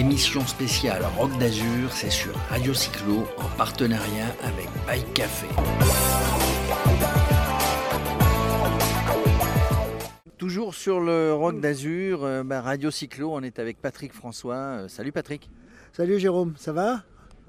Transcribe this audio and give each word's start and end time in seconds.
Émission 0.00 0.46
spéciale 0.46 1.02
Rock 1.18 1.36
d'Azur, 1.36 1.92
c'est 1.92 2.08
sur 2.08 2.34
Radio 2.48 2.72
Cyclo 2.72 3.26
en 3.36 3.48
partenariat 3.58 4.34
avec 4.42 4.66
Bike 4.86 5.12
Café. 5.12 5.46
Toujours 10.38 10.74
sur 10.74 11.00
le 11.00 11.34
Rock 11.34 11.60
d'Azur, 11.60 12.24
euh, 12.24 12.42
bah, 12.42 12.62
Radio 12.62 12.90
Cyclo, 12.90 13.30
on 13.34 13.42
est 13.42 13.58
avec 13.58 13.78
Patrick 13.82 14.14
François. 14.14 14.54
Euh, 14.54 14.88
salut 14.88 15.12
Patrick. 15.12 15.50
Salut 15.92 16.18
Jérôme, 16.18 16.54
ça 16.56 16.72
va? 16.72 17.02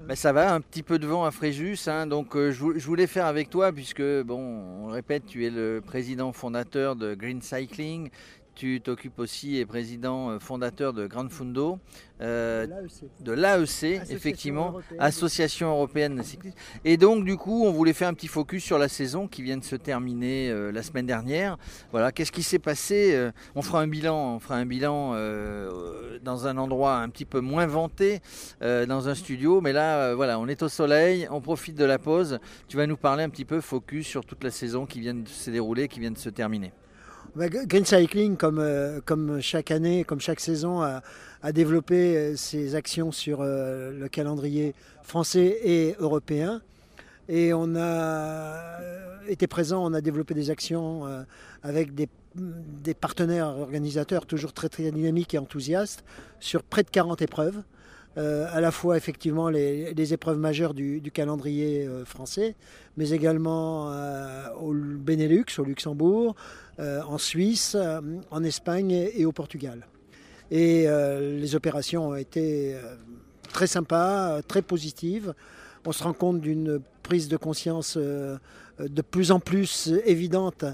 Bah, 0.06 0.14
ça 0.14 0.32
va, 0.34 0.52
un 0.52 0.60
petit 0.60 0.82
peu 0.82 0.98
de 0.98 1.06
vent 1.06 1.24
à 1.24 1.30
Fréjus. 1.30 1.78
hein, 1.88 2.06
donc 2.06 2.36
euh, 2.36 2.50
je 2.52 2.58
vou- 2.60 2.74
je 2.78 2.84
voulais 2.86 3.06
faire 3.06 3.24
avec 3.24 3.48
toi, 3.48 3.72
puisque, 3.72 4.02
bon, 4.02 4.38
on 4.82 4.88
le 4.88 4.92
répète, 4.92 5.24
tu 5.26 5.46
es 5.46 5.50
le 5.50 5.80
président 5.80 6.32
fondateur 6.32 6.96
de 6.96 7.14
Green 7.14 7.40
Cycling. 7.40 8.10
Tu 8.54 8.80
t'occupes 8.80 9.18
aussi 9.18 9.56
et 9.56 9.66
président 9.66 10.30
euh, 10.30 10.38
fondateur 10.38 10.92
de 10.92 11.06
Grand 11.06 11.30
Fundo, 11.30 11.78
euh, 12.22 12.66
de 13.20 13.32
l'AEC, 13.32 14.00
effectivement, 14.10 14.68
européenne. 14.68 15.00
Association 15.00 15.70
européenne 15.70 16.16
de 16.16 16.22
cyclisme. 16.22 16.56
Et 16.84 16.96
donc, 16.96 17.24
du 17.24 17.36
coup, 17.36 17.64
on 17.64 17.72
voulait 17.72 17.92
faire 17.92 18.08
un 18.08 18.14
petit 18.14 18.28
focus 18.28 18.62
sur 18.62 18.78
la 18.78 18.88
saison 18.88 19.26
qui 19.26 19.42
vient 19.42 19.56
de 19.56 19.64
se 19.64 19.74
terminer 19.74 20.48
euh, 20.50 20.70
la 20.70 20.84
semaine 20.84 21.06
dernière. 21.06 21.58
Voilà, 21.90 22.12
qu'est-ce 22.12 22.30
qui 22.30 22.44
s'est 22.44 22.60
passé 22.60 23.12
euh, 23.14 23.32
On 23.56 23.62
fera 23.62 23.80
un 23.80 23.88
bilan, 23.88 24.36
on 24.36 24.38
fera 24.38 24.54
un 24.56 24.66
bilan 24.66 25.12
dans 26.22 26.46
un 26.46 26.58
endroit 26.58 26.96
un 26.96 27.08
petit 27.08 27.24
peu 27.24 27.40
moins 27.40 27.66
vanté, 27.66 28.20
dans 28.60 29.08
un 29.08 29.14
studio. 29.14 29.60
Mais 29.60 29.72
là, 29.72 30.14
voilà, 30.14 30.38
on 30.38 30.46
est 30.46 30.62
au 30.62 30.68
soleil, 30.68 31.26
on 31.30 31.40
profite 31.40 31.76
de 31.76 31.84
la 31.84 31.98
pause. 31.98 32.38
Tu 32.68 32.76
vas 32.76 32.86
nous 32.86 32.96
parler 32.96 33.24
un 33.24 33.30
petit 33.30 33.44
peu 33.44 33.60
focus 33.60 34.06
sur 34.06 34.24
toute 34.24 34.44
la 34.44 34.50
saison 34.50 34.86
qui 34.86 35.00
vient 35.00 35.14
de 35.14 35.28
se 35.28 35.50
dérouler, 35.50 35.88
qui 35.88 35.98
vient 35.98 36.10
de 36.10 36.18
se 36.18 36.28
terminer. 36.28 36.72
Bah, 37.34 37.48
Green 37.48 37.86
Cycling, 37.86 38.36
comme, 38.36 38.58
euh, 38.58 39.00
comme 39.06 39.40
chaque 39.40 39.70
année, 39.70 40.04
comme 40.04 40.20
chaque 40.20 40.38
saison, 40.38 40.82
a, 40.82 41.00
développé 41.52 42.14
euh, 42.14 42.36
ses 42.36 42.74
actions 42.74 43.10
sur 43.10 43.40
euh, 43.40 43.90
le 43.90 44.06
calendrier 44.08 44.74
français 45.02 45.58
et 45.64 45.96
européen. 45.98 46.60
Et 47.30 47.54
on 47.54 47.74
a 47.74 48.78
été 49.28 49.46
présent, 49.46 49.82
on 49.82 49.94
a 49.94 50.02
développé 50.02 50.34
des 50.34 50.50
actions 50.50 51.24
avec 51.62 51.94
des, 51.94 52.08
partenaires 52.94 53.46
organisateurs 53.46 54.26
toujours 54.26 54.52
très, 54.52 54.68
dynamiques 54.90 55.32
et 55.32 55.38
enthousiastes 55.38 56.04
sur 56.40 56.62
près 56.62 56.82
de 56.82 56.90
40 56.90 57.22
épreuves. 57.22 57.62
À 58.16 58.60
la 58.60 58.70
fois 58.72 58.96
effectivement 58.96 59.48
les, 59.48 60.12
épreuves 60.12 60.36
majeures 60.36 60.74
du, 60.74 61.00
du 61.00 61.12
calendrier 61.12 61.88
français, 62.04 62.56
mais 62.96 63.10
également 63.10 63.86
au 64.60 64.72
Benelux, 65.02 65.44
au 65.58 65.64
Luxembourg, 65.64 66.34
euh, 66.78 67.02
en 67.02 67.18
Suisse, 67.18 67.76
euh, 67.78 68.00
en 68.30 68.42
Espagne 68.44 68.92
et 68.92 69.26
au 69.26 69.32
Portugal. 69.32 69.86
Et 70.50 70.84
euh, 70.86 71.38
les 71.38 71.54
opérations 71.54 72.08
ont 72.08 72.14
été 72.14 72.74
très 73.52 73.66
sympas, 73.66 74.40
très 74.42 74.62
positives. 74.62 75.34
On 75.84 75.92
se 75.92 76.02
rend 76.02 76.12
compte 76.12 76.40
d'une 76.40 76.80
prise 77.02 77.28
de 77.28 77.36
conscience 77.36 77.96
de 77.98 79.02
plus 79.02 79.32
en 79.32 79.40
plus 79.40 79.92
évidente 80.06 80.64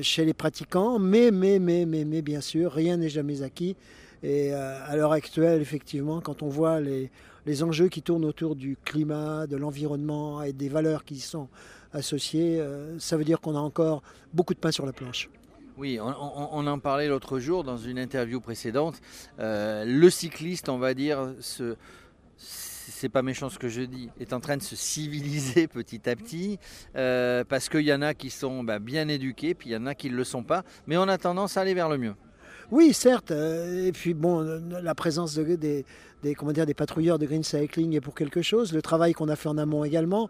chez 0.00 0.24
les 0.24 0.34
pratiquants, 0.34 0.98
mais, 0.98 1.30
mais, 1.30 1.58
mais, 1.58 1.84
mais, 1.84 2.22
bien 2.22 2.40
sûr, 2.40 2.72
rien 2.72 2.96
n'est 2.96 3.08
jamais 3.08 3.42
acquis. 3.42 3.76
Et 4.22 4.52
à 4.52 4.94
l'heure 4.94 5.12
actuelle, 5.12 5.60
effectivement, 5.60 6.20
quand 6.20 6.42
on 6.42 6.48
voit 6.48 6.80
les, 6.80 7.10
les 7.46 7.62
enjeux 7.62 7.88
qui 7.88 8.02
tournent 8.02 8.24
autour 8.24 8.56
du 8.56 8.76
climat, 8.84 9.46
de 9.46 9.56
l'environnement 9.56 10.42
et 10.42 10.52
des 10.52 10.68
valeurs 10.68 11.04
qui 11.04 11.20
sont 11.20 11.48
associées, 11.92 12.60
euh, 12.60 12.98
ça 12.98 13.16
veut 13.16 13.24
dire 13.24 13.40
qu'on 13.40 13.56
a 13.56 13.60
encore 13.60 14.02
beaucoup 14.32 14.54
de 14.54 14.58
pain 14.58 14.72
sur 14.72 14.86
la 14.86 14.92
planche. 14.92 15.30
Oui, 15.78 15.98
on 16.00 16.66
en 16.66 16.78
parlait 16.78 17.06
l'autre 17.06 17.38
jour 17.38 17.62
dans 17.62 17.76
une 17.76 17.98
interview 17.98 18.40
précédente. 18.40 18.98
Euh, 19.38 19.84
le 19.86 20.08
cycliste, 20.08 20.70
on 20.70 20.78
va 20.78 20.94
dire, 20.94 21.34
se, 21.40 21.76
c'est 22.38 23.10
pas 23.10 23.22
méchant 23.22 23.50
ce 23.50 23.58
que 23.58 23.68
je 23.68 23.82
dis, 23.82 24.08
est 24.18 24.32
en 24.32 24.40
train 24.40 24.56
de 24.56 24.62
se 24.62 24.74
civiliser 24.74 25.66
petit 25.68 26.08
à 26.08 26.16
petit, 26.16 26.58
euh, 26.96 27.44
parce 27.44 27.68
qu'il 27.68 27.82
y 27.82 27.92
en 27.92 28.02
a 28.02 28.14
qui 28.14 28.30
sont 28.30 28.64
bah, 28.64 28.78
bien 28.78 29.08
éduqués, 29.08 29.54
puis 29.54 29.70
il 29.70 29.72
y 29.72 29.76
en 29.76 29.86
a 29.86 29.94
qui 29.94 30.10
ne 30.10 30.16
le 30.16 30.24
sont 30.24 30.42
pas, 30.42 30.64
mais 30.86 30.96
on 30.96 31.08
a 31.08 31.18
tendance 31.18 31.56
à 31.56 31.60
aller 31.60 31.74
vers 31.74 31.88
le 31.88 31.98
mieux. 31.98 32.14
Oui, 32.70 32.92
certes. 32.92 33.30
euh, 33.30 33.86
Et 33.86 33.92
puis 33.92 34.14
bon, 34.14 34.40
euh, 34.42 34.58
la 34.82 34.94
présence 34.94 35.34
de- 35.34 35.54
des, 35.56 35.84
des, 36.22 36.34
patrouilleurs 36.74 37.18
de 37.18 37.26
Green 37.26 37.42
Cycling 37.44 37.94
est 37.94 38.00
pour 38.00 38.14
quelque 38.14 38.42
chose. 38.42 38.72
Le 38.72 38.82
travail 38.82 39.12
qu'on 39.12 39.28
a 39.28 39.36
fait 39.36 39.48
en 39.48 39.58
amont 39.58 39.84
également, 39.84 40.28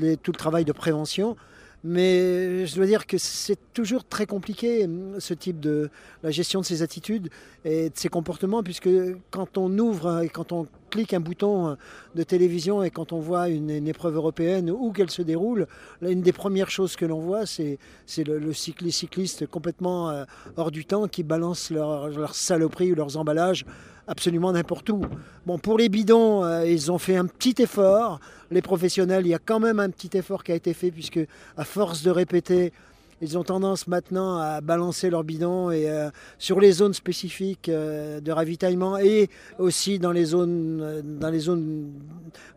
les- 0.00 0.16
tout 0.16 0.32
le 0.32 0.36
travail 0.38 0.64
de 0.64 0.72
prévention. 0.72 1.36
Mais 1.82 2.66
je 2.66 2.76
dois 2.76 2.84
dire 2.84 3.06
que 3.06 3.16
c'est 3.16 3.56
toujours 3.72 4.04
très 4.04 4.26
compliqué, 4.26 4.84
hum, 4.84 5.18
ce 5.18 5.32
type 5.32 5.60
de 5.60 5.88
la 6.22 6.30
gestion 6.30 6.60
de 6.60 6.66
ces 6.66 6.82
attitudes 6.82 7.30
et 7.64 7.88
de 7.88 7.94
ces 7.96 8.10
comportements, 8.10 8.62
puisque 8.62 8.90
quand 9.30 9.56
on 9.56 9.78
ouvre 9.78 10.22
et 10.22 10.28
quand 10.28 10.52
on 10.52 10.66
clique 10.90 11.14
un 11.14 11.20
bouton 11.20 11.68
euh, 11.68 11.74
de 12.14 12.22
télévision 12.22 12.82
et 12.82 12.90
quand 12.90 13.12
on 13.12 13.20
voit 13.20 13.48
une, 13.48 13.70
épreuve 13.88 14.16
européenne 14.16 14.70
où 14.70 14.92
qu'elle 14.92 15.10
se 15.10 15.22
déroule, 15.22 15.66
là, 16.02 16.10
une 16.10 16.20
des 16.22 16.32
premières 16.32 16.70
choses 16.70 16.96
que 16.96 17.06
l'on 17.06 17.20
voit, 17.20 17.46
c'est 17.46 17.78
le, 18.18 18.38
le 18.38 18.52
cycl- 18.52 18.84
les 18.84 18.90
cyclistes 18.90 19.46
complètement 19.46 20.10
euh, 20.10 20.24
hors 20.56 20.70
du 20.70 20.84
temps 20.84 21.08
qui 21.08 21.22
balancent 21.22 21.70
leurs 21.70 22.08
leurs 22.08 22.34
saloperies 22.34 22.92
ou 22.92 22.94
leurs 22.94 23.16
emballages 23.16 23.64
absolument 24.10 24.52
n'importe 24.52 24.90
où. 24.90 25.02
Bon, 25.46 25.58
pour 25.58 25.78
les 25.78 25.88
bidons, 25.88 26.44
euh, 26.44 26.66
ils 26.66 26.90
ont 26.90 26.98
fait 26.98 27.16
un 27.16 27.26
petit 27.26 27.62
effort. 27.62 28.18
Les 28.50 28.60
professionnels, 28.60 29.24
il 29.24 29.30
y 29.30 29.34
a 29.34 29.38
quand 29.38 29.60
même 29.60 29.78
un 29.78 29.88
petit 29.88 30.16
effort 30.18 30.42
qui 30.42 30.50
a 30.50 30.56
été 30.56 30.74
fait 30.74 30.90
puisque 30.90 31.20
à 31.56 31.64
force 31.64 32.02
de 32.02 32.10
répéter, 32.10 32.72
ils 33.20 33.38
ont 33.38 33.44
tendance 33.44 33.86
maintenant 33.86 34.38
à 34.38 34.60
balancer 34.60 35.10
leurs 35.10 35.24
bidons 35.24 35.70
et 35.70 35.88
euh, 35.88 36.10
sur 36.38 36.60
les 36.60 36.72
zones 36.72 36.94
spécifiques 36.94 37.68
euh, 37.68 38.20
de 38.20 38.32
ravitaillement 38.32 38.98
et 38.98 39.28
aussi 39.58 39.98
dans 39.98 40.12
les 40.12 40.24
zones, 40.24 40.80
euh, 40.82 41.02
dans 41.02 41.30
les 41.30 41.40
zones, 41.40 41.92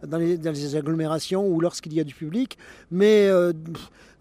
dans 0.05 0.17
les, 0.17 0.75
agglomérations 0.75 1.47
ou 1.47 1.59
lorsqu'il 1.59 1.93
y 1.93 1.99
a 1.99 2.03
du 2.03 2.13
public. 2.13 2.57
Mais 2.91 3.29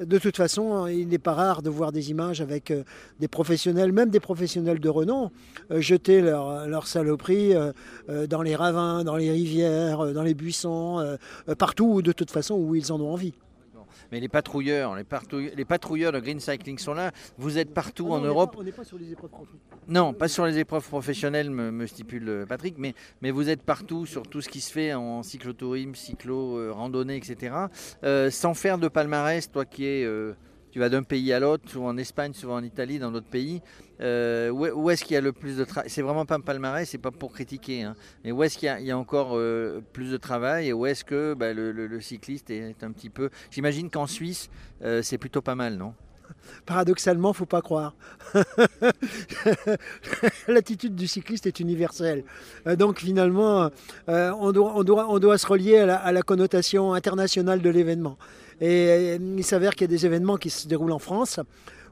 de 0.00 0.18
toute 0.18 0.36
façon, 0.36 0.86
il 0.86 1.08
n'est 1.08 1.18
pas 1.18 1.34
rare 1.34 1.62
de 1.62 1.70
voir 1.70 1.92
des 1.92 2.10
images 2.10 2.40
avec 2.40 2.72
des 3.20 3.28
professionnels, 3.28 3.92
même 3.92 4.10
des 4.10 4.20
professionnels 4.20 4.80
de 4.80 4.88
renom, 4.88 5.30
jeter 5.70 6.20
leur 6.20 6.48
euh, 6.50 7.72
euh, 8.08 8.26
dans 8.26 8.42
les 8.42 8.56
ravins, 8.56 9.04
dans 9.04 9.16
les 9.16 9.30
rivières, 9.30 10.12
dans 10.12 10.22
les 10.22 10.34
buissons, 10.34 11.16
partout 11.58 12.02
de 12.02 12.12
toute 12.12 12.30
façon 12.30 12.56
où 12.56 12.74
ils 12.74 12.92
en 12.92 13.00
ont 13.00 13.12
envie. 13.12 13.34
Mais 14.12 14.20
les 14.20 14.28
patrouilleurs, 14.28 14.94
les, 14.94 15.04
patrouille- 15.04 15.52
les 15.56 15.64
patrouilleurs 15.64 16.12
de 16.12 16.20
Green 16.20 16.38
Cycling 16.38 16.76
sont 16.78 16.92
là. 16.92 17.12
Vous 17.38 17.56
êtes 17.56 17.72
partout 17.72 18.08
Ah 18.10 18.16
en 18.16 18.20
Europe. 18.20 18.54
on 18.58 18.62
n'est 18.62 18.70
pas 18.70 18.84
sur 18.84 18.98
les 18.98 19.10
épreuves 19.10 19.30
professionnelles. 19.30 19.62
Non, 19.88 20.12
pas 20.12 20.28
sur 20.28 20.44
les 20.44 20.58
épreuves 20.58 20.86
professionnelles, 20.86 21.50
me, 21.50 21.70
me 21.70 21.86
stipule 21.86 22.28
euh, 22.28 22.44
Patrick, 22.46 22.74
mais, 22.76 22.94
mais 23.22 23.30
vous 23.30 23.48
êtes 23.48 23.62
partout 23.62 24.04
sur 24.04 24.22
tout 24.24 24.42
ce 24.42 24.50
qui 24.50 24.60
se 24.60 24.70
fait 24.70 24.92
en 24.92 25.22
cyclotourisme, 25.22 25.94
cyclo, 25.94 26.58
euh, 26.58 26.72
randonnée, 26.72 27.16
etc. 27.16 27.56
Euh, 28.04 28.30
sans 28.30 28.52
faire 28.52 28.76
de 28.76 28.88
palmarès, 28.88 29.50
toi 29.50 29.64
qui 29.64 29.86
es, 29.86 30.04
euh, 30.04 30.34
tu 30.70 30.78
vas 30.78 30.90
d'un 30.90 31.02
pays 31.02 31.32
à 31.32 31.40
l'autre, 31.40 31.70
souvent 31.70 31.88
en 31.88 31.96
Espagne, 31.96 32.34
souvent 32.34 32.56
en 32.56 32.62
Italie, 32.62 32.98
dans 32.98 33.10
d'autres 33.12 33.26
pays. 33.30 33.62
Euh, 34.02 34.50
où, 34.50 34.66
est- 34.66 34.72
où 34.72 34.90
est-ce 34.90 35.04
qu'il 35.04 35.14
y 35.14 35.16
a 35.16 35.20
le 35.20 35.32
plus 35.32 35.56
de 35.56 35.64
travail 35.64 35.88
C'est 35.88 36.02
vraiment 36.02 36.26
pas 36.26 36.34
un 36.34 36.40
palmarès, 36.40 36.88
c'est 36.88 36.98
pas 36.98 37.12
pour 37.12 37.32
critiquer, 37.32 37.82
hein, 37.82 37.94
mais 38.24 38.32
où 38.32 38.42
est-ce 38.42 38.58
qu'il 38.58 38.68
y 38.80 38.90
a, 38.90 38.98
encore 38.98 39.34
euh, 39.34 39.80
plus 39.92 40.10
de 40.10 40.16
travail 40.16 40.66
et 40.68 40.72
où 40.72 40.86
est-ce 40.86 41.04
que 41.04 41.34
bah, 41.34 41.52
le, 41.52 42.00
cycliste 42.00 42.50
est 42.50 42.82
un 42.82 42.90
petit 42.90 43.10
peu. 43.10 43.30
J'imagine 43.50 43.90
qu'en 43.90 44.08
Suisse, 44.08 44.50
euh, 44.82 45.02
c'est 45.02 45.18
plutôt 45.18 45.40
pas 45.40 45.54
mal, 45.54 45.76
non? 45.76 45.94
Paradoxalement, 46.66 47.32
faut 47.32 47.46
pas 47.46 47.62
croire. 47.62 47.94
L'attitude 50.48 50.96
du 50.96 51.06
cycliste 51.06 51.46
est 51.46 51.60
universelle. 51.60 52.24
Donc 52.78 53.00
finalement, 53.00 53.70
on, 54.08 54.52
doit, 54.52 55.38
se 55.38 55.46
relier 55.46 55.78
à 55.78 56.10
la, 56.10 56.22
connotation 56.22 56.94
internationale 56.94 57.60
de 57.60 57.68
l'événement. 57.68 58.16
Et 58.60 59.16
il 59.16 59.44
s'avère 59.44 59.72
qu'il 59.72 59.82
y 59.82 59.90
a 59.90 59.94
des 59.94 60.06
événements 60.06 60.38
qui 60.38 60.48
se 60.48 60.66
déroulent 60.66 60.92
en 60.92 60.98
France 60.98 61.38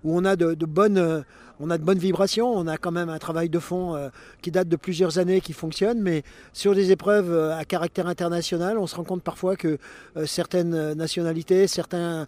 où 0.04 0.16
on 0.16 0.24
a 0.24 0.36
de, 0.36 0.66
bonnes, 0.66 1.24
on 1.60 1.68
a 1.68 1.76
de 1.76 1.84
bonnes 1.84 1.98
vibrations, 1.98 2.50
on 2.50 2.66
a 2.66 2.78
quand 2.78 2.90
même 2.90 3.10
un 3.10 3.18
travail 3.18 3.50
de 3.50 3.58
fond 3.58 3.94
euh, 3.94 4.08
qui 4.40 4.50
date 4.50 4.68
de 4.68 4.76
plusieurs 4.76 5.18
années 5.18 5.42
qui 5.42 5.52
fonctionne, 5.52 6.00
mais 6.00 6.22
sur 6.54 6.74
des 6.74 6.90
épreuves 6.90 7.30
euh, 7.30 7.56
à 7.56 7.64
caractère 7.66 8.06
international, 8.06 8.78
on 8.78 8.86
se 8.86 8.96
rend 8.96 9.04
compte 9.04 9.22
parfois 9.22 9.56
que 9.56 9.76
euh, 10.16 10.24
certaines 10.24 10.94
nationalités, 10.94 11.66
certains, 11.66 12.26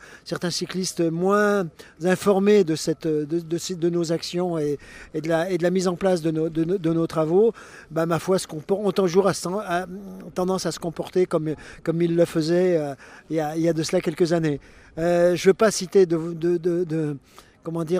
cyclistes 0.50 1.00
moins 1.00 1.66
informés 2.04 2.62
de, 2.62 3.88
nos 3.88 4.12
actions 4.12 4.58
et, 4.58 4.78
de 5.14 5.28
la, 5.28 5.70
mise 5.70 5.88
en 5.88 5.96
place 5.96 6.20
de 6.20 6.30
nos, 6.30 7.06
travaux, 7.06 7.52
bah, 7.90 8.04
ma 8.04 8.18
foi, 8.18 8.38
se 8.38 8.46
compor- 8.46 8.84
ont 8.84 8.92
toujours 8.92 9.30
tendance 10.34 10.66
à 10.66 10.72
se 10.72 10.78
comporter 10.78 11.24
comme, 11.24 11.54
ils 12.00 12.16
le 12.16 12.24
faisaient 12.26 12.78
il, 13.30 13.36
y 13.36 13.40
a, 13.40 13.72
de 13.72 13.82
cela 13.82 14.02
quelques 14.02 14.32
années. 14.34 14.60
Je 14.96 15.02
ne 15.32 15.46
veux 15.46 15.54
pas 15.54 15.70
citer 15.70 16.06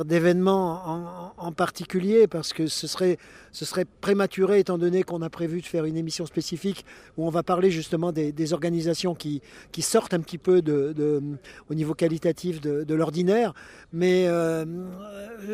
d'événements 0.05 0.83
en, 0.85 1.22
en 1.37 1.53
particulier 1.53 2.27
parce 2.27 2.53
que 2.53 2.67
ce 2.67 2.87
serait, 2.87 3.19
ce 3.53 3.65
serait 3.65 3.85
prématuré 3.85 4.61
étant 4.61 4.79
donné 4.79 5.03
qu'on 5.03 5.23
a 5.23 5.31
prévu 5.31 5.61
de 5.61 5.67
faire 5.67 5.85
une 5.85 5.97
émission 5.97 6.27
spécifique 6.27 6.85
où 7.17 7.27
on 7.27 7.31
va 7.31 7.43
parler 7.43 7.71
justement 7.71 8.13
des, 8.13 8.53
organisations 8.53 9.15
qui, 9.15 9.41
qui 9.71 9.83
sortent 9.83 10.15
un 10.15 10.21
petit 10.21 10.39
peu 10.39 10.63
de, 10.63 11.23
au 11.71 11.75
niveau 11.75 11.95
qualitatif 11.95 12.61
de, 12.61 12.85
de 12.85 12.95
l'ordinaire. 12.95 13.55
Mais 13.93 14.27
euh, 14.27 14.65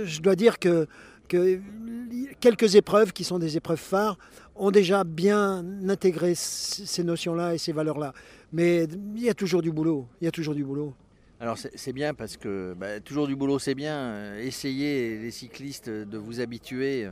je 0.04 0.20
dois 0.20 0.36
dire 0.36 0.58
que 0.58 0.86
que 1.28 1.60
quelques 2.40 2.74
épreuves 2.74 3.12
qui 3.12 3.22
sont 3.22 3.38
des 3.38 3.56
épreuves 3.56 3.78
phares 3.78 4.18
ont 4.56 4.70
déjà 4.70 5.04
bien 5.04 5.64
intégré 5.88 6.32
ces 6.34 7.04
notions-là 7.04 7.54
et 7.54 7.58
ces 7.58 7.72
valeurs-là. 7.72 8.12
Mais 8.52 8.88
il 9.14 9.22
y 9.22 9.28
a 9.28 9.34
toujours 9.34 9.62
du 9.62 9.70
boulot. 9.70 10.08
Il 10.20 10.24
y 10.24 10.28
a 10.28 10.32
toujours 10.32 10.54
du 10.54 10.64
boulot. 10.64 10.94
Alors 11.40 11.56
c'est 11.56 11.92
bien 11.92 12.14
parce 12.14 12.36
que 12.36 12.74
bah, 12.76 13.00
toujours 13.00 13.26
du 13.26 13.36
boulot 13.36 13.58
c'est 13.58 13.74
bien. 13.74 14.36
Essayez 14.38 15.18
les 15.18 15.30
cyclistes 15.30 15.88
de 15.88 16.18
vous 16.18 16.40
habituer 16.40 17.08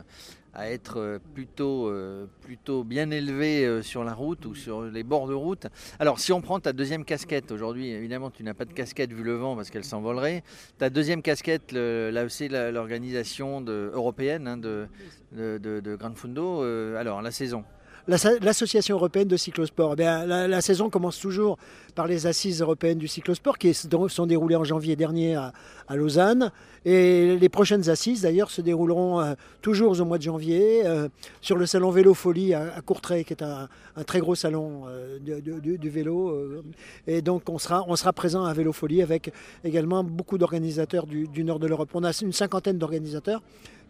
à 0.57 0.71
être 0.71 0.99
euh, 0.99 1.19
plutôt, 1.35 1.89
euh, 1.89 2.27
plutôt 2.41 2.83
bien 2.83 3.11
élevé 3.11 3.65
euh, 3.65 3.83
sur 3.83 4.05
la 4.05 4.15
route 4.15 4.47
ou 4.47 4.55
sur 4.55 4.83
les 4.83 5.03
bords 5.03 5.29
de 5.29 5.35
route. 5.35 5.67
Alors 6.01 6.19
si 6.19 6.33
on 6.33 6.41
prend 6.41 6.59
ta 6.59 6.73
deuxième 6.73 7.05
casquette, 7.05 7.53
aujourd'hui 7.53 7.91
évidemment 7.91 8.31
tu 8.31 8.43
n'as 8.43 8.55
pas 8.55 8.65
de 8.65 8.73
casquette 8.73 9.13
vu 9.13 9.23
le 9.23 9.35
vent 9.35 9.55
parce 9.55 9.71
qu'elle 9.71 9.85
s'envolerait. 9.85 10.43
Ta 10.79 10.89
deuxième 10.89 11.21
casquette, 11.21 11.73
l'organisation 11.73 13.63
européenne 13.67 14.49
hein, 14.49 14.57
de, 14.57 14.89
de, 15.33 16.97
alors 16.97 17.21
la 17.21 17.31
saison 17.31 17.65
L'association 18.09 18.95
européenne 18.95 19.27
de 19.27 19.37
cyclosport, 19.37 19.97
eh 19.99 20.03
la, 20.03 20.61
saison 20.61 20.91
commence 20.91 21.19
toujours 21.19 21.59
par 21.97 22.07
les 22.07 22.29
assises 22.29 22.61
européennes 22.61 22.99
du 22.99 23.09
cyclosport 23.09 23.59
qui 23.59 23.75
sont 23.75 24.27
déroulées 24.27 24.55
en 24.55 24.63
janvier 24.63 24.95
dernier 24.95 25.35
à, 25.35 25.53
Lausanne. 25.91 26.53
Et 26.85 27.37
les 27.37 27.49
prochaines 27.49 27.89
assises, 27.89 28.23
d'ailleurs, 28.23 28.53
se 28.53 28.61
dérouleront 28.61 29.21
euh, 29.21 29.35
toujours 29.61 29.99
au 29.99 30.05
mois 30.05 30.19
de 30.19 30.23
janvier 30.23 30.87
euh, 30.87 31.09
sur 31.41 31.57
le 31.57 31.67
salon 31.67 31.91
Vélofolie 31.91 32.55
à, 32.55 32.75
à, 32.77 32.81
Courtrai, 32.81 33.25
qui 33.25 33.33
est 33.33 33.43
un, 33.43 33.69
très 34.07 34.21
gros 34.21 34.37
salon 34.37 34.85
euh, 34.87 35.19
du, 35.19 35.91
vélo. 35.91 36.63
et 37.09 37.23
donc, 37.23 37.49
on 37.49 37.59
sera, 37.59 37.85
on 37.89 37.97
sera 37.97 38.13
présent 38.13 38.45
à 38.45 38.53
Vélofolie 38.53 39.03
avec 39.03 39.33
également 39.65 40.05
beaucoup 40.05 40.39
d'organisateurs 40.39 41.07
du, 41.07 41.43
nord 41.43 41.59
de 41.59 41.67
l'Europe. 41.67 41.91
On 41.95 42.05
a 42.05 42.13
une 42.23 42.33
cinquantaine 42.33 42.79
d'organisateurs 42.79 43.43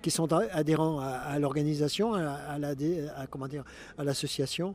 qui 0.03 0.11
sont 0.11 0.33
adhérents 0.33 1.01
à, 1.01 1.39
l'organisation, 1.39 2.15
à, 2.15 2.59
l'association. 3.99 4.75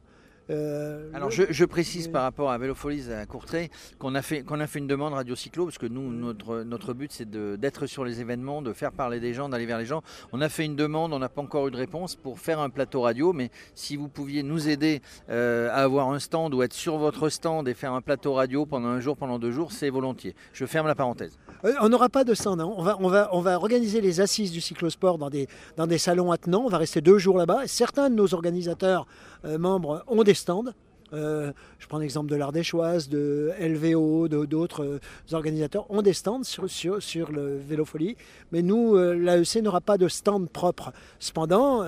Euh, 0.51 1.09
Alors 1.13 1.31
je, 1.31 1.65
précise 1.65 2.09
par 2.09 2.24
rapport 2.24 2.51
à 2.51 2.57
Vélofolies 2.57 3.12
à 3.12 3.25
Courtrai 3.25 3.71
qu'on 4.00 4.15
a, 4.15 4.21
fait, 4.21 4.44
qu'on 4.44 4.59
a 4.59 4.68
fait 4.68 4.80
une 4.80 4.88
demande 4.88 5.13
Radio 5.13 5.36
Cyclo, 5.36 5.65
parce 5.65 5.77
que 5.77 5.86
nous, 5.86 6.12
notre, 6.12 6.63
notre 6.63 6.94
but 6.94 7.12
c'est 7.12 7.30
d'être 7.30 7.86
sur 7.86 8.03
les 8.03 8.19
événements, 8.19 8.62
de 8.62 8.74
faire 8.74 8.92
parler 8.92 9.19
des 9.19 9.33
gens, 9.33 9.48
d'aller 9.48 9.65
vers 9.65 9.77
les 9.77 9.86
gens. 9.86 10.01
On 10.33 10.42
a 10.42 10.50
fait 10.50 10.65
une 10.65 10.75
demande, 10.75 11.13
on 11.13 11.19
n'a 11.19 11.30
pas 11.30 11.42
encore 11.42 11.68
eu 11.68 11.71
de 11.71 11.77
réponse 11.77 12.15
pour 12.15 12.39
faire 12.39 12.59
un 12.59 12.69
plateau 12.69 13.01
radio, 13.01 13.31
mais 13.31 13.50
si 13.75 13.95
vous 13.95 14.09
pouviez 14.09 14.44
nous 14.44 14.68
aider 14.68 15.01
euh, 15.30 15.69
à 15.69 15.83
avoir 15.83 16.09
un 16.09 16.19
stand 16.19 16.53
ou 16.53 16.63
être 16.63 16.74
sur 16.74 16.98
votre 16.98 17.30
stand 17.30 17.68
et 17.69 17.74
faire 17.74 17.94
un 17.94 18.01
plateau 18.01 18.33
radio 18.33 18.65
pendant 18.65 18.89
un 18.89 19.00
jour, 19.00 19.15
pendant 19.15 19.39
deux 19.39 19.51
jours, 19.51 19.71
c'est 19.71 19.89
volontiers. 19.89 20.36
Je 20.51 20.65
ferme 20.65 20.88
la 20.88 20.95
parenthèse. 20.95 21.38
Euh, 21.63 21.74
on 21.81 21.89
n'aura 21.89 22.09
pas 22.09 22.25
de 22.25 22.33
stand, 22.33 22.59
hein. 22.59 22.74
on, 22.75 22.83
va, 22.83 22.98
on, 23.00 23.07
va, 23.07 23.30
on 23.31 23.39
va 23.39 23.56
organiser 23.56 24.01
les 24.01 24.19
assises 24.19 24.51
du 24.51 24.59
cyclosport 24.59 25.18
dans 25.18 25.30
des, 25.30 25.48
dans 25.77 25.88
des 25.88 25.98
salons 25.98 26.31
attenants, 26.31 26.63
on 26.65 26.69
va 26.69 26.80
rester 26.80 27.00
deux 27.00 27.19
jours 27.19 27.38
là-bas. 27.38 27.68
Certains 27.68 28.09
de 28.09 28.15
nos 28.15 28.33
organisateurs 28.33 29.07
membres 29.44 30.03
ont 30.07 30.24
des 30.24 30.36
stands. 30.42 30.74
Euh, 31.14 31.52
je 31.80 31.88
prends 31.88 31.98
l'exemple 31.98 32.30
de 32.30 32.36
l'Ardéchoise, 32.36 33.10
de 33.10 33.52
LVO, 33.60 34.28
d'autres 34.28 34.84
euh, 34.84 35.00
organisateurs 35.34 35.86
ont 35.90 36.02
des 36.02 36.14
stands 36.14 36.44
sur, 36.44 37.32
le 37.32 37.58
Vélofolie, 37.58 38.16
mais 38.52 38.62
nous, 38.62 38.96
euh, 38.96 39.14
l'AEC 39.14 39.62
n'aura 39.62 39.82
pas 39.82 39.98
de 39.98 40.08
stand 40.08 40.50
propre. 40.50 40.94
Cependant, 41.20 41.86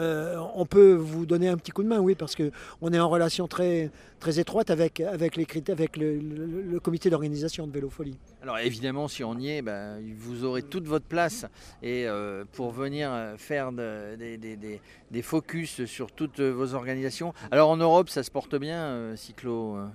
on 0.55 0.65
peut 0.65 0.93
vous 0.93 1.25
donner 1.25 1.47
un 1.47 1.57
petit 1.57 1.71
coup 1.71 1.83
de 1.83 1.87
main, 1.87 1.99
oui, 1.99 2.15
parce 2.15 2.35
qu'on 2.35 2.93
est 2.93 2.99
en 2.99 3.09
relation 3.09 3.47
très, 3.47 3.91
très 4.19 4.39
étroite 4.39 4.69
avec, 4.69 4.99
avec 4.99 5.37
le, 5.37 6.79
comité 6.79 7.09
d'organisation 7.09 7.65
de 7.67 7.71
Vélofolie. 7.71 8.17
Alors 8.43 8.59
évidemment, 8.59 9.07
si 9.07 9.23
on 9.23 9.37
y 9.39 9.51
est, 9.51 9.61
ben, 9.61 10.03
vous 10.17 10.43
aurez 10.43 10.63
toute 10.63 10.85
votre 10.85 11.05
place 11.05 11.45
et 11.81 12.05
pour 12.51 12.71
venir 12.71 13.09
faire 13.37 13.71
des, 13.71 14.81
focus 15.21 15.85
sur 15.85 16.11
toutes 16.11 16.41
vos 16.41 16.73
organisations. 16.73 17.33
Alors 17.51 17.69
en 17.69 17.77
Europe, 17.77 18.09
ça 18.09 18.21
se 18.21 18.29
porte 18.29 18.55
bien 18.57 19.15
cyclo 19.15 19.77
euh, 19.77 19.87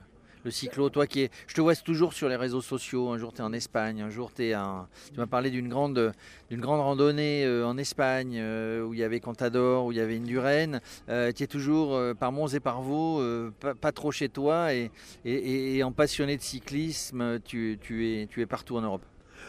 cyclo, 0.50 0.90
toi 0.90 1.06
qui 1.06 1.22
es, 1.22 1.30
je 1.46 1.54
te 1.54 1.60
vois 1.60 1.74
toujours 1.76 2.12
sur 2.12 2.28
les 2.28 2.36
réseaux 2.36 2.60
sociaux. 2.60 3.10
Un 3.10 3.18
jour 3.18 3.32
tu 3.32 3.40
es 3.40 3.44
en 3.44 3.52
Espagne, 3.52 4.02
un 4.02 4.10
jour 4.10 4.30
es 4.38 4.52
un, 4.52 4.88
tu 5.12 5.18
m'as 5.18 5.26
parlé 5.26 5.50
d'une 5.50 5.68
grande, 5.68 6.12
d'une 6.50 6.60
grande 6.60 6.80
randonnée 6.80 7.44
euh, 7.44 7.66
en 7.66 7.78
Espagne 7.78 8.36
euh, 8.38 8.82
où 8.82 8.94
il 8.94 9.00
y 9.00 9.04
avait 9.04 9.20
Contador, 9.20 9.86
où 9.86 9.92
il 9.92 9.98
y 9.98 10.00
avait 10.00 10.16
une 10.16 10.24
Durenne. 10.24 10.80
tu 11.06 11.42
es 11.42 11.46
toujours 11.46 11.98
par 12.18 12.32
Mons 12.32 12.48
et 12.48 12.60
par 12.60 12.82
Vaux, 12.82 13.22
pas, 13.60 13.92
trop 13.92 14.12
chez 14.12 14.28
toi 14.28 14.74
et, 14.74 14.90
et, 15.24 15.82
en 15.82 15.92
passionné 15.92 16.36
de 16.36 16.42
cyclisme, 16.42 17.40
tu, 17.40 17.78
tu, 17.80 18.06
es, 18.08 18.26
tu 18.26 18.42
es 18.42 18.46
partout 18.46 18.76
en 18.76 18.82
Europe. 18.82 19.02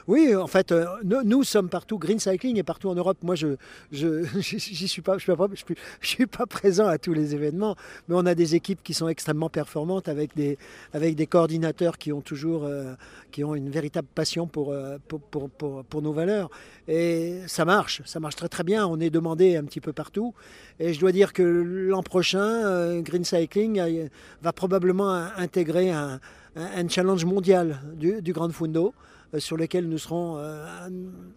Oui, 0.09 0.35
en 0.35 0.47
fait, 0.47 0.71
euh, 0.71 0.87
nous, 1.03 1.43
sommes 1.43 1.69
partout. 1.69 1.99
Green 1.99 2.17
Cycling 2.17 2.57
est 2.57 2.63
partout 2.63 2.89
en 2.89 2.95
Europe. 2.95 3.19
Moi, 3.21 3.35
je 3.35 3.57
je 3.91 4.25
suis 4.41 5.03
pas, 5.03 5.19
je 5.19 5.23
suis 5.23 5.75
suis, 6.01 6.25
pas 6.25 6.47
présent 6.47 6.87
à 6.87 6.97
tous 6.97 7.13
les 7.13 7.35
événements, 7.35 7.75
mais 8.07 8.15
on 8.17 8.25
a 8.25 8.33
des 8.33 8.55
équipes 8.55 8.81
qui 8.81 8.95
sont 8.95 9.07
extrêmement 9.07 9.49
performantes 9.51 10.07
avec 10.07 10.35
des 10.35 10.57
avec 10.93 11.15
des 11.15 11.27
coordinateurs 11.27 11.99
qui 11.99 12.11
ont 12.11 12.21
toujours 12.21 12.63
euh, 12.63 12.95
qui 13.31 13.43
ont 13.43 13.53
une 13.53 13.69
véritable 13.69 14.07
passion 14.15 14.49
euh, 14.57 14.97
pour 15.07 15.19
pour, 15.19 15.47
pour, 15.51 15.83
pour, 15.83 16.01
nos 16.01 16.11
valeurs. 16.11 16.49
Et 16.87 17.41
ça 17.45 17.63
marche, 17.63 18.01
ça 18.05 18.19
marche 18.19 18.35
très 18.35 18.49
très 18.49 18.63
bien. 18.63 18.87
On 18.87 18.99
est 18.99 19.11
demandé 19.11 19.57
un 19.57 19.63
petit 19.63 19.79
peu 19.79 19.93
partout. 19.93 20.33
Et 20.79 20.91
je 20.91 20.99
dois 20.99 21.11
dire 21.11 21.33
que 21.33 21.43
l'an 21.43 22.01
prochain, 22.01 22.99
Green 23.01 23.23
Cycling 23.23 24.09
va 24.41 24.53
probablement 24.53 25.13
intégrer 25.37 25.91
un, 25.91 26.19
un 26.55 26.87
challenge 26.87 27.25
mondial 27.25 27.79
du, 27.93 28.23
du 28.23 28.33
Grand 28.33 28.49
Fundo. 28.49 28.95
Euh, 29.33 29.39
sur 29.39 29.57
lesquels 29.57 29.87
nous 29.87 29.97
serons 29.97 30.37
euh, 30.37 30.65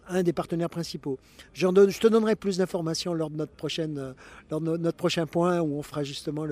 un, 0.07 0.23
des 0.23 0.33
partenaires 0.33 0.69
principaux. 0.69 1.19
je 1.53 1.67
te 1.67 2.07
donnerai 2.07 2.35
plus 2.35 2.57
d'informations 2.57 3.13
lors 3.13 3.29
de 3.29 3.37
notre 3.37 3.51
prochaine, 3.51 3.97
euh, 3.97 4.13
lors 4.49 4.61
de 4.61 4.77
notre 4.77 4.97
prochain 4.97 5.25
point 5.27 5.61
où 5.61 5.77
on 5.77 5.83
fera 5.83 6.03
justement 6.03 6.45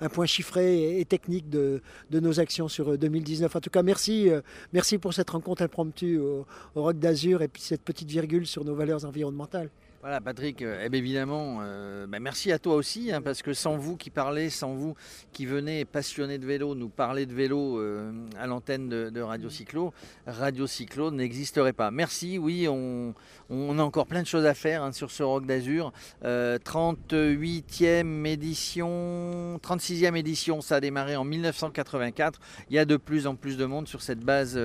un 0.00 0.08
point 0.08 0.26
chiffré 0.26 1.00
et, 1.00 1.04
technique 1.04 1.48
de, 1.50 1.82
nos 2.12 2.40
actions 2.40 2.68
sur 2.68 2.96
2019. 2.96 3.54
En 3.56 3.60
tout 3.60 3.70
cas, 3.70 3.82
merci, 3.82 4.28
merci 4.72 4.98
pour 4.98 5.12
cette 5.14 5.30
rencontre 5.30 5.62
impromptue 5.62 6.18
au, 6.18 6.46
au 6.74 6.82
Rock 6.82 6.98
d'Azur 6.98 7.42
et 7.42 7.48
puis 7.48 7.62
cette 7.62 7.82
petite 7.82 8.08
virgule 8.08 8.46
sur 8.46 8.64
nos 8.64 8.74
valeurs 8.74 9.04
environnementales. 9.04 9.70
Voilà, 10.04 10.20
Patrick, 10.20 10.60
euh, 10.60 10.86
eh 10.86 10.94
évidemment, 10.94 11.60
euh, 11.62 12.06
bah, 12.06 12.20
merci 12.20 12.52
à 12.52 12.58
toi 12.58 12.74
aussi, 12.74 13.10
hein, 13.10 13.22
parce 13.22 13.40
que 13.40 13.54
sans 13.54 13.78
vous 13.78 13.96
qui 13.96 14.10
parlez, 14.10 14.50
sans 14.50 14.74
vous 14.74 14.94
qui 15.32 15.46
venez 15.46 15.86
passionnés 15.86 16.36
de 16.36 16.44
vélo, 16.44 16.74
nous 16.74 16.90
parler 16.90 17.24
de 17.24 17.32
vélo 17.32 17.78
euh, 17.78 18.12
à 18.38 18.46
l'antenne 18.46 18.90
de, 18.90 19.20
Radio 19.22 19.48
Cyclo, 19.48 19.94
Radio 20.26 20.66
Cyclo 20.66 21.10
n'existerait 21.10 21.72
pas. 21.72 21.90
Merci, 21.90 22.36
oui, 22.36 22.68
on, 22.68 23.14
a 23.48 23.82
encore 23.82 24.06
plein 24.06 24.20
de 24.20 24.26
choses 24.26 24.44
à 24.44 24.52
faire 24.52 24.82
hein, 24.82 24.92
sur 24.92 25.10
ce 25.10 25.22
Rock 25.22 25.46
d'Azur. 25.46 25.90
38e 26.22 28.26
édition, 28.26 29.58
36e 29.62 30.16
édition, 30.16 30.60
ça 30.60 30.76
a 30.76 30.80
démarré 30.80 31.16
en 31.16 31.24
1984. 31.24 32.40
Il 32.68 32.76
y 32.76 32.78
a 32.78 32.84
de 32.84 32.98
plus 32.98 33.26
en 33.26 33.36
plus 33.36 33.56
de 33.56 33.64
monde 33.64 33.88
sur 33.88 34.02
cette 34.02 34.20
base, 34.20 34.60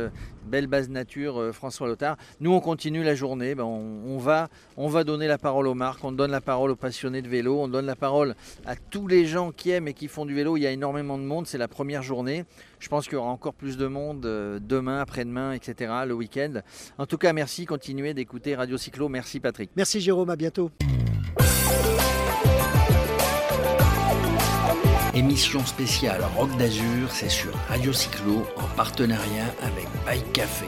belle 0.50 0.68
base 0.68 0.89
nature, 0.89 1.53
François 1.53 1.88
Lothar. 1.88 2.18
Nous, 2.39 2.51
on 2.51 2.60
continue 2.60 3.03
la 3.03 3.15
journée, 3.15 3.56
ben, 3.56 3.63
on, 3.63 4.18
va, 4.18 4.50
on 4.75 4.88
va 4.88 5.03
donner 5.03 5.27
la 5.27 5.38
parole 5.38 5.68
aux 5.68 5.74
marques, 5.74 6.03
on 6.03 6.12
donne 6.12 6.32
la 6.32 6.41
parole 6.41 6.72
aux 6.72 6.75
passionnés 6.75 7.22
de 7.22 7.29
vélo, 7.29 7.60
on 7.60 7.68
donne 7.68 7.86
la 7.86 7.96
parole 7.96 8.36
à 8.65 8.75
tous 8.75 9.08
les 9.08 9.25
gens 9.25 9.51
qui 9.51 9.72
aiment 9.72 9.88
et 9.88 9.94
qui 9.94 10.08
font 10.08 10.25
du 10.25 10.34
vélo. 10.34 10.58
Il 10.58 10.62
y 10.62 10.68
a 10.68 10.72
énormément 10.72 11.18
de 11.18 11.24
monde, 11.24 11.48
c'est 11.48 11.58
la 11.58 11.68
première 11.68 12.03
journée. 12.03 12.46
Je 12.79 12.88
pense 12.88 13.06
qu'il 13.06 13.13
y 13.13 13.18
aura 13.18 13.29
encore 13.29 13.53
plus 13.53 13.77
de 13.77 13.88
monde 13.88 14.25
euh, 14.25 14.60
demain, 14.62 15.00
après-demain, 15.00 15.53
etc., 15.53 15.94
le 16.06 16.13
week-end. 16.13 16.62
En 16.98 17.06
tout 17.06 17.18
cas, 17.18 17.34
merci, 17.34 17.65
continuez 17.65 18.13
d'écouter 18.13 18.56
Radio 18.56 18.77
Cyclo. 18.77 19.10
Merci 19.10 19.39
Patrick. 19.39 19.72
Merci 19.75 20.01
Jérôme, 20.01 20.29
à 20.29 20.36
bientôt. 20.36 20.72
Émission 25.15 25.65
spéciale 25.65 26.21
Rock 26.37 26.55
d'Azur, 26.57 27.09
c'est 27.11 27.29
sur 27.29 27.51
Radio 27.67 27.91
Cyclo 27.91 28.45
en 28.57 28.75
partenariat 28.75 29.53
avec 29.63 29.87
Bike 30.05 30.31
Café. 30.33 30.67